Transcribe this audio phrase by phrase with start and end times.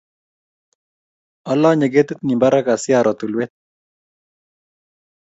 [1.51, 3.51] Alanye ketit nin parak asiaro tulwet